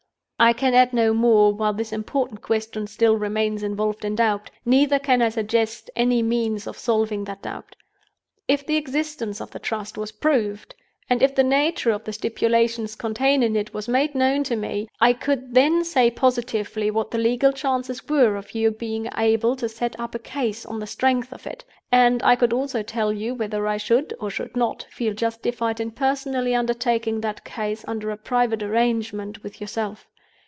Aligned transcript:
"I 0.43 0.53
can 0.53 0.73
add 0.73 0.91
no 0.91 1.13
more, 1.13 1.53
while 1.53 1.71
this 1.71 1.93
important 1.93 2.41
question 2.41 2.87
still 2.87 3.15
remains 3.15 3.61
involved 3.61 4.03
in 4.03 4.15
doubt; 4.15 4.49
neither 4.65 4.97
can 4.97 5.21
I 5.21 5.29
suggest 5.29 5.91
any 5.95 6.23
means 6.23 6.65
of 6.65 6.79
solving 6.79 7.25
that 7.25 7.43
doubt. 7.43 7.75
If 8.47 8.65
the 8.65 8.75
existence 8.75 9.39
of 9.39 9.51
the 9.51 9.59
Trust 9.59 9.99
was 9.99 10.11
proved, 10.11 10.73
and 11.07 11.21
if 11.21 11.35
the 11.35 11.43
nature 11.43 11.91
of 11.91 12.05
the 12.05 12.11
stipulations 12.11 12.95
contained 12.95 13.43
in 13.43 13.55
it 13.55 13.71
was 13.75 13.87
made 13.87 14.15
known 14.15 14.43
to 14.45 14.55
me, 14.55 14.87
I 14.99 15.13
could 15.13 15.53
then 15.53 15.83
say 15.83 16.09
positively 16.09 16.89
what 16.89 17.11
the 17.11 17.19
legal 17.19 17.51
chances 17.51 18.09
were 18.09 18.35
of 18.35 18.55
your 18.55 18.71
being 18.71 19.09
able 19.15 19.55
to 19.57 19.69
set 19.69 19.95
up 19.99 20.15
a 20.15 20.19
Case 20.19 20.65
on 20.65 20.79
the 20.79 20.87
strength 20.87 21.31
of 21.31 21.45
it: 21.45 21.63
and 21.91 22.23
I 22.23 22.35
could 22.35 22.51
also 22.51 22.81
tell 22.81 23.13
you 23.13 23.35
whether 23.35 23.67
I 23.67 23.77
should 23.77 24.11
or 24.19 24.31
should 24.31 24.57
not 24.57 24.87
feel 24.89 25.13
justified 25.13 25.79
in 25.79 25.91
personally 25.91 26.55
undertaking 26.55 27.21
that 27.21 27.45
Case 27.45 27.85
under 27.87 28.09
a 28.09 28.17
private 28.17 28.63
arrangement 28.63 29.43
with 29.43 29.61
yourself. 29.61 30.07